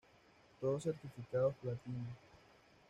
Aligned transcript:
Todos 0.59 0.81
certificados 0.81 1.53
platino. 1.61 2.07